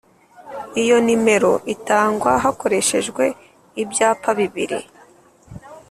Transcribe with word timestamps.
iyo 0.81 0.97
nimero 1.05 1.53
itangwa 1.73 2.31
hakoreshejwe 2.43 3.23
ibyapa 3.81 4.29
bibiri. 4.39 4.79